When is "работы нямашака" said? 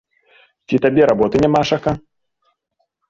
1.11-1.91